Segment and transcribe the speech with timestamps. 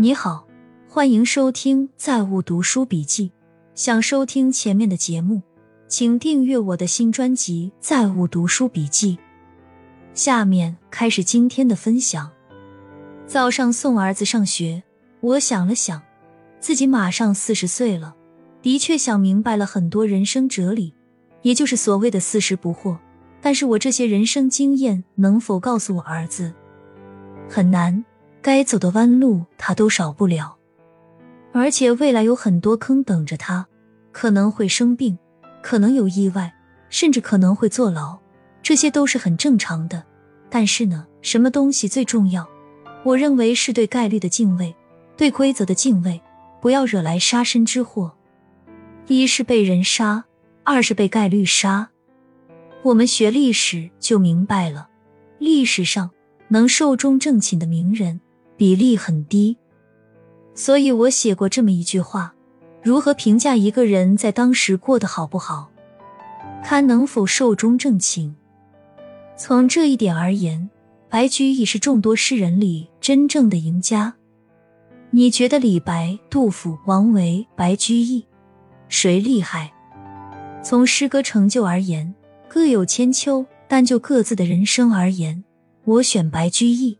[0.00, 0.46] 你好，
[0.88, 3.28] 欢迎收听《在物读书笔记》。
[3.74, 5.42] 想收听前面的节目，
[5.88, 9.16] 请订阅我的新专辑《在物读书笔记》。
[10.14, 12.30] 下面开始今天的分享。
[13.26, 14.82] 早上送儿子上学，
[15.20, 16.00] 我想了想，
[16.60, 18.16] 自己马上四十岁了，
[18.62, 20.94] 的确想明白了很多人生哲理，
[21.42, 22.96] 也就是所谓的四十不惑。
[23.42, 26.54] 但是我这些人生经验能否告诉我儿子？
[27.50, 28.02] 很难。
[28.42, 30.56] 该走的弯路，他都少不了，
[31.52, 33.66] 而且未来有很多坑等着他，
[34.12, 35.18] 可能会生病，
[35.62, 36.54] 可能有意外，
[36.88, 38.18] 甚至可能会坐牢，
[38.62, 40.02] 这些都是很正常的。
[40.48, 42.48] 但是呢，什么东西最重要？
[43.04, 44.74] 我认为是对概率的敬畏，
[45.16, 46.20] 对规则的敬畏，
[46.60, 48.12] 不要惹来杀身之祸。
[49.06, 50.24] 一是被人杀，
[50.64, 51.90] 二是被概率杀。
[52.82, 54.88] 我们学历史就明白了，
[55.38, 56.10] 历史上
[56.48, 58.20] 能寿终正寝的名人。
[58.60, 59.56] 比例很低，
[60.54, 62.34] 所以我写过这么一句话：
[62.82, 65.70] 如何评价一个人在当时过得好不好，
[66.62, 68.36] 看能否寿终正寝。
[69.34, 70.68] 从这一点而言，
[71.08, 74.12] 白居易是众多诗人里真正的赢家。
[75.08, 78.26] 你觉得李白、杜甫、王维、白居易
[78.90, 79.72] 谁厉害？
[80.62, 82.14] 从诗歌成就而言，
[82.46, 85.42] 各有千秋；但就各自的人生而言，
[85.84, 86.99] 我选白居易。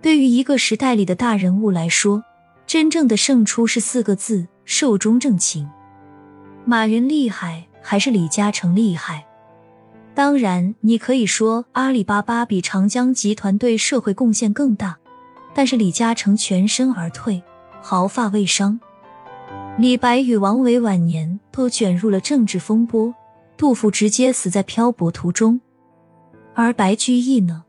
[0.00, 2.22] 对于一个时代里的大人物来说，
[2.66, 5.68] 真正的胜出是四个字：寿终正寝。
[6.64, 9.24] 马云厉害还是李嘉诚厉害？
[10.14, 14.98] 当然，你可以说阿里巴巴比长江集团对社会贡献更大，
[15.54, 17.42] 但是李嘉诚全身而退，
[17.80, 18.78] 毫发未伤。
[19.78, 23.14] 李白与王维晚年都卷入了政治风波，
[23.56, 25.60] 杜甫直接死在漂泊途中，
[26.54, 27.64] 而白居易呢？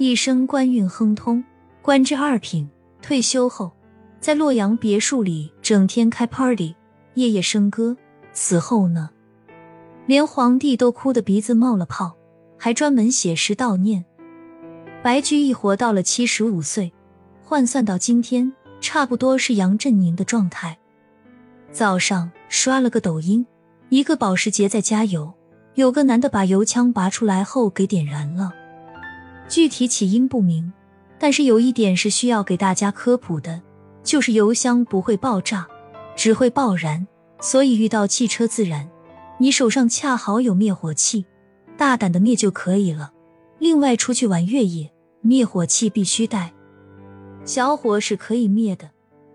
[0.00, 1.44] 一生官运亨通，
[1.82, 2.66] 官至二品。
[3.02, 3.70] 退休后，
[4.18, 6.74] 在洛阳别墅里整天开 party，
[7.16, 7.94] 夜夜笙歌。
[8.32, 9.10] 死后呢，
[10.06, 12.16] 连皇帝都哭得鼻子冒了泡，
[12.56, 14.02] 还专门写诗悼念。
[15.02, 16.90] 白居易活到了七十五岁，
[17.44, 20.78] 换算到今天，差不多是杨振宁的状态。
[21.72, 23.46] 早上刷了个抖音，
[23.90, 25.34] 一个保时捷在加油，
[25.74, 28.54] 有个男的把油枪拔出来后给点燃了。
[29.50, 30.72] 具体起因不明，
[31.18, 33.60] 但是有一点是需要给大家科普的，
[34.04, 35.66] 就是油箱不会爆炸，
[36.14, 37.04] 只会爆燃。
[37.40, 38.88] 所以遇到汽车自燃，
[39.38, 41.26] 你手上恰好有灭火器，
[41.76, 43.12] 大胆的灭就可以了。
[43.58, 44.88] 另外，出去玩越野，
[45.20, 46.52] 灭火器必须带。
[47.44, 48.88] 小火是可以灭的，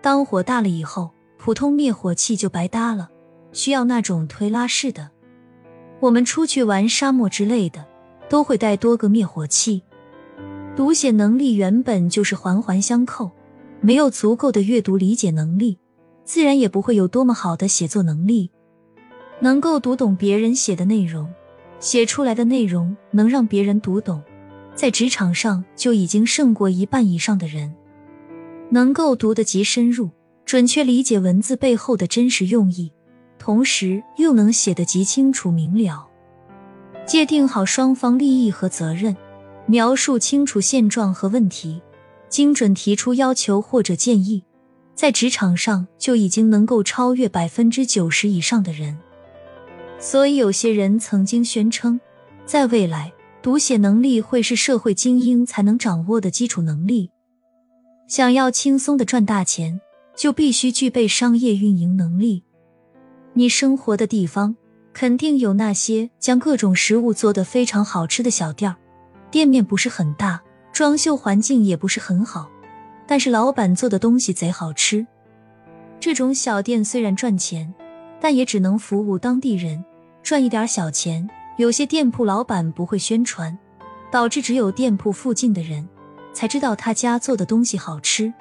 [0.00, 3.10] 当火大了以后，普通灭火器就白搭了，
[3.52, 5.10] 需要那种推拉式的。
[6.00, 7.84] 我们出去玩沙漠之类的，
[8.30, 9.82] 都会带多个灭火器。
[10.78, 13.32] 读写能力原本就是环环相扣，
[13.80, 15.76] 没有足够的阅读理解能力，
[16.24, 18.48] 自然也不会有多么好的写作能力。
[19.40, 21.28] 能够读懂别人写的内容，
[21.80, 24.22] 写出来的内容能让别人读懂，
[24.76, 27.74] 在职场上就已经胜过一半以上的人。
[28.70, 30.08] 能够读得极深入，
[30.44, 32.92] 准确理解文字背后的真实用意，
[33.36, 36.06] 同时又能写得极清楚明了，
[37.04, 39.16] 界定好双方利益和责任。
[39.70, 41.82] 描述清楚现状和问题，
[42.30, 44.42] 精准提出要求或者建议，
[44.94, 48.98] 在职场上就已经能够超越百分之九十以上的人。
[49.98, 52.00] 所以，有些人曾经宣称，
[52.46, 53.12] 在未来，
[53.42, 57.10] 读写能力会是社会精英才能掌握的基础能力。
[58.06, 59.78] 想要轻松的赚大钱，
[60.16, 62.42] 就必须具备商业运营能力。
[63.34, 64.56] 你生活的地方
[64.94, 68.76] 肯定有那些将各种食物做得非常好吃的小店儿。
[69.30, 70.40] 店面不是很大，
[70.72, 72.50] 装修环境也不是很好，
[73.06, 75.06] 但是老板做的东西贼好吃。
[76.00, 77.74] 这种小店虽然赚钱，
[78.20, 79.84] 但也只能服务当地人，
[80.22, 81.28] 赚一点小钱。
[81.56, 83.58] 有些店铺老板不会宣传，
[84.12, 85.88] 导致只有店铺附近的人
[86.32, 88.32] 才知道他家做的东西好吃。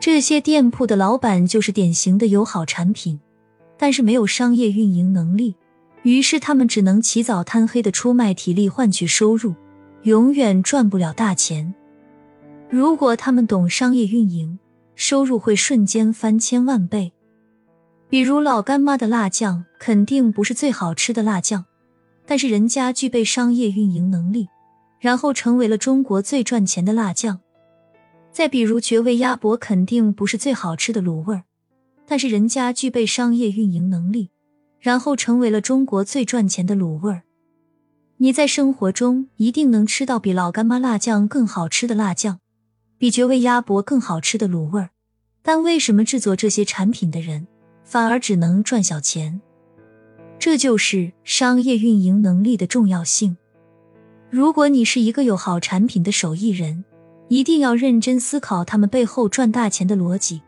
[0.00, 3.20] 这些店铺的老板就是典型的有好产品，
[3.76, 5.54] 但是没有商业运营能力，
[6.04, 9.54] 于是他们只能起早贪黑的出卖体力换取收入。
[10.04, 11.72] 永远赚不了大钱。
[12.68, 14.58] 如果他们懂商业运营，
[14.96, 17.12] 收入会瞬间翻千万倍。
[18.08, 21.64] 比如老干妈的辣酱，肯定不是最好吃的辣酱，
[22.26, 24.48] 但是人家具备商业运营能力，
[24.98, 27.40] 然后成为了中国最赚钱的辣酱。
[28.32, 31.44] 再比如绝味鸭脖，肯定不是最好吃的卤味儿，
[32.06, 34.30] 但是人家具备商业运营能力，
[34.80, 37.22] 然后成为了中国最赚钱的卤味儿。
[38.22, 42.38] 你在生活中一定能吃到比老干妈辣酱更好吃的辣酱，
[42.96, 44.90] 比绝味鸭脖更好吃的卤味儿，
[45.42, 47.48] 但为什么制作这些产品的人
[47.82, 49.40] 反而只能赚小钱？
[50.38, 53.36] 这就是商业运营能力的重要性。
[54.30, 56.84] 如果你是一个有好产品的手艺人，
[57.26, 60.42] 一定要认真思考他们背后赚大钱的逻辑，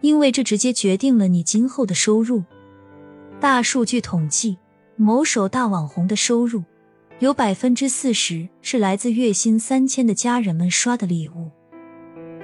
[0.00, 2.42] 因为这直接决定了你今后的收入。
[3.38, 4.56] 大数据统计，
[4.96, 6.64] 某手大网红的收入
[7.20, 11.50] 有百分之四十是来自月薪三千的家人们刷的礼物，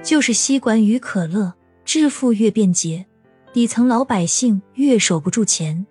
[0.03, 1.53] 就是吸管与可乐，
[1.85, 3.05] 致富越便捷，
[3.53, 5.85] 底层老百姓越守不住钱。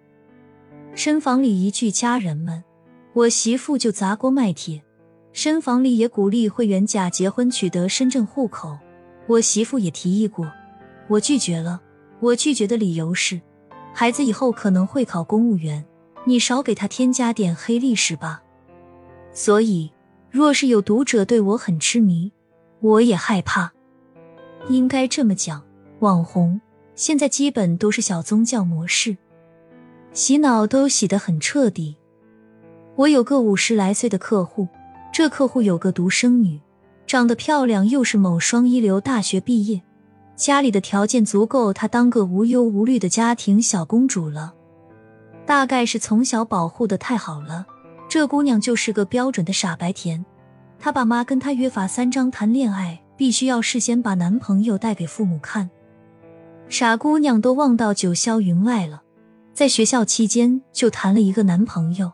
[0.94, 2.62] 深房里一句“家人们”，
[3.14, 4.82] 我媳妇就砸锅卖铁。
[5.32, 8.78] 深房里也鼓励会员假结婚取得深圳户口，
[9.26, 10.46] 我媳妇也提议过，
[11.08, 11.80] 我拒绝了。
[12.20, 13.40] 我拒绝的理由是，
[13.94, 15.82] 孩子以后可能会考公务员，
[16.26, 18.42] 你少给他添加点黑历史吧。
[19.34, 19.90] 所以，
[20.30, 22.30] 若是有读者对我很痴迷，
[22.80, 23.72] 我也害怕。
[24.68, 25.62] 应该这么讲，
[25.98, 26.60] 网红
[26.94, 29.16] 现在基本都是小宗教模式。
[30.12, 31.96] 洗脑都洗得很彻底。
[32.94, 34.68] 我有个五十来岁的客户，
[35.12, 36.60] 这客户有个独生女，
[37.04, 39.82] 长得漂亮，又是某双一流大学毕业，
[40.36, 44.54] 家里的条件足够她当个无忧无虑的家庭小公主了。
[45.44, 47.66] 大概是从小保护的太好了，
[48.14, 50.24] 这姑娘就是个标准的傻白甜。
[50.78, 55.68] 她爸妈跟她约法三章谈恋爱，必须要事先把男朋友带给父母看。
[56.68, 59.02] 傻姑娘都忘到九霄云外了。
[59.52, 62.12] 在学校期间就谈了一个男朋友，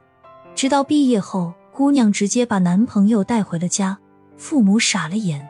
[0.54, 3.98] 直到毕业后，姑娘直接把男朋友带回了家，
[4.38, 5.46] 父母傻了眼。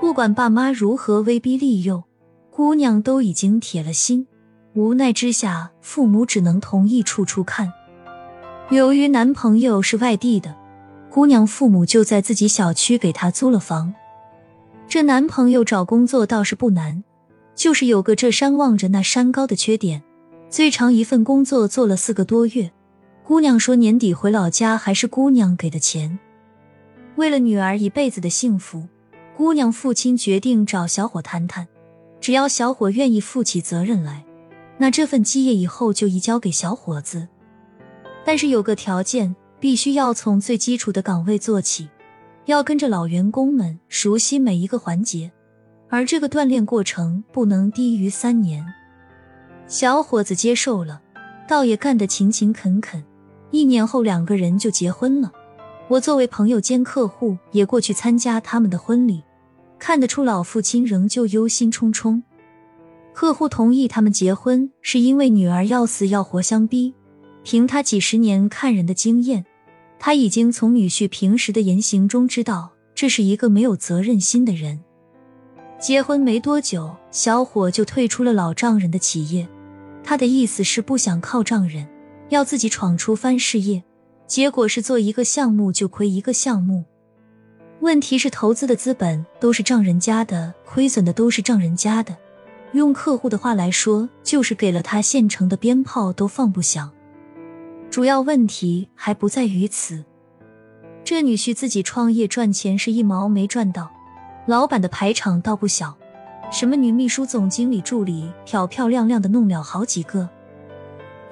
[0.00, 2.04] 不管爸妈如何威逼利诱，
[2.50, 4.26] 姑娘都已经铁了心。
[4.72, 7.70] 无奈之下，父母只能同意处处看。
[8.70, 10.54] 由于男朋友是外地的，
[11.10, 13.92] 姑娘父母就在自己小区给她租了房。
[14.88, 17.04] 这男朋友找工作倒是不难，
[17.54, 20.02] 就是有个这山望着那山高的缺点。
[20.48, 22.70] 最长一份工作做了四个多月，
[23.24, 26.18] 姑娘说年底回老家还是姑娘给的钱。
[27.16, 28.86] 为了女儿一辈子的幸福，
[29.36, 31.66] 姑娘父亲决定找小伙谈谈，
[32.20, 34.24] 只要小伙愿意负起责任来，
[34.78, 37.28] 那这份基业以后就移交给小伙子。
[38.24, 41.88] 但是有个条件，必须要从最基础的岗位做起，
[42.46, 45.30] 要跟着老员工们熟悉每一个环节，
[45.88, 48.64] 而这个锻炼过程不能低于三年。
[49.66, 51.00] 小伙子接受了，
[51.48, 53.02] 倒也干得勤勤恳恳。
[53.50, 55.30] 一年后，两个人就结婚了。
[55.88, 59.22] 我作为朋友兼客户，也过去参加他们的婚礼。
[59.78, 62.22] 看得出老父亲仍旧忧心忡忡。
[63.12, 66.94] 客户同意他们结婚，是因为女儿要死要活相逼。
[67.44, 69.44] 凭他几十年看人的经验，
[69.98, 74.80] 他已经从女婿平时的言行中知道，这是一个没有责任心的人。
[75.80, 79.48] 结婚没多久，小伙就退出了老丈人的企业。
[80.04, 81.88] 他的意思是不想靠丈人，
[82.28, 83.82] 要自己闯出番事业。
[84.26, 86.84] 结果是做一个项目就亏一个项目。
[87.80, 92.16] 问题是投资的资本都是丈人家的，亏损的都是丈人家的。
[92.72, 96.90] 用客户的话来说，就是给了他现成的鞭炮都放不响。
[97.92, 100.02] 主要问题还不在于此，
[101.04, 103.92] 这女婿自己创业赚钱是一毛没赚到，
[104.46, 105.94] 老板的排场倒不小。
[106.50, 110.30] 什么女秘书、总经理助理，漂漂亮亮的弄了好几个，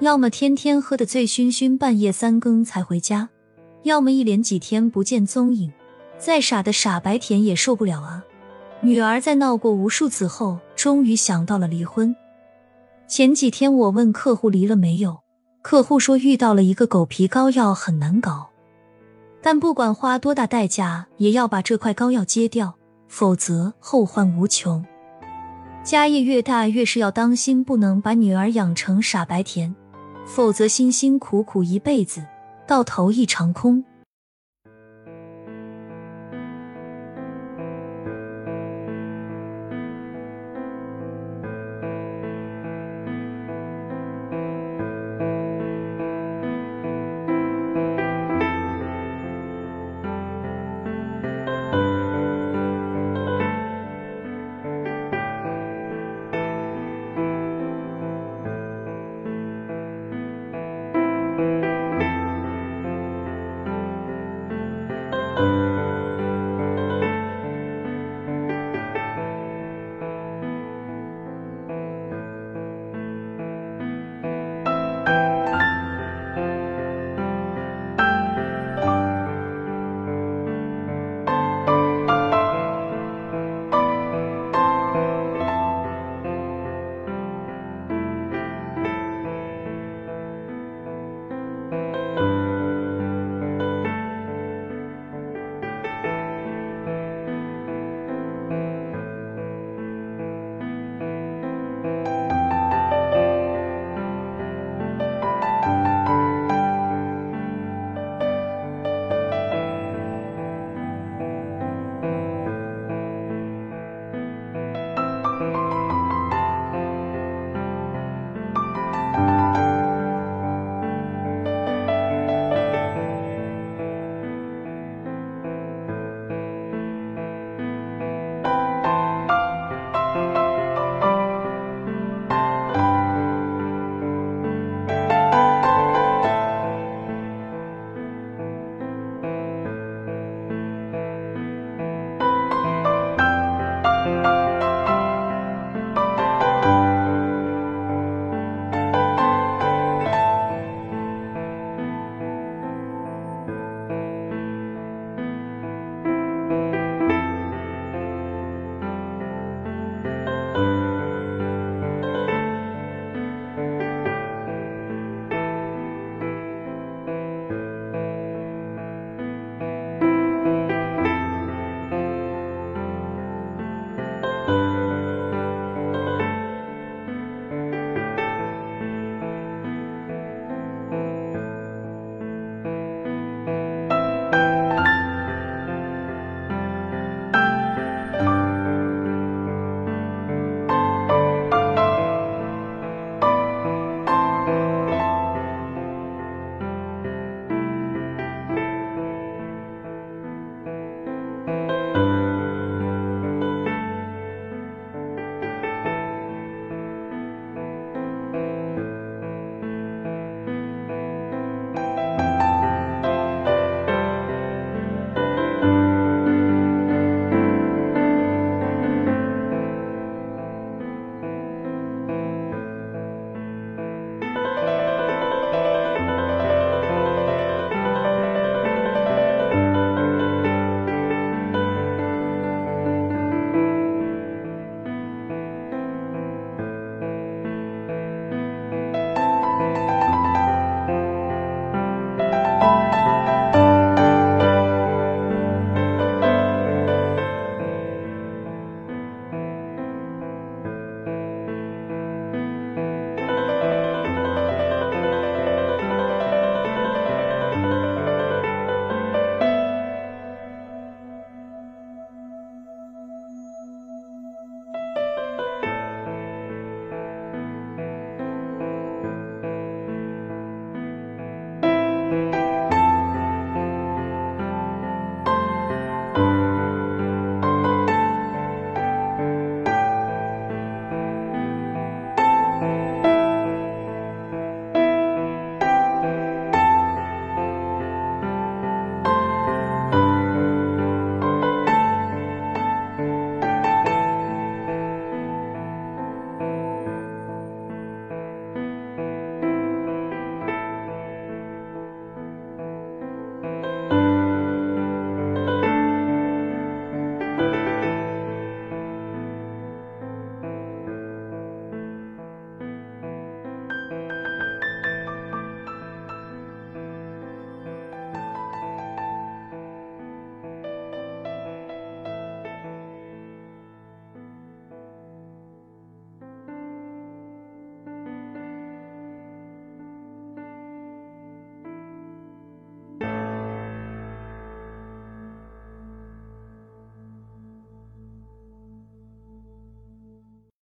[0.01, 3.29] 要么天天喝得醉醺醺，半夜三更才回家，
[3.81, 5.73] 要么一连几天不见踪影。
[6.19, 8.23] 再傻的傻白甜也受不了啊！
[8.81, 12.15] 女儿在闹过无数次后，终于想到了离婚。
[13.07, 15.20] 前几天我问客户离了没有，
[15.61, 18.49] 客户说遇到了一个狗皮膏药，很难搞，
[19.41, 22.73] 但不管花多大代价，也要把这块膏药揭掉，
[23.07, 24.83] 否则后患无穷。
[25.83, 29.75] 家业越大，越是要当心，不能把女儿养成傻白甜，
[30.25, 32.25] 否则辛辛苦苦一辈子，
[32.67, 33.83] 到头一场空。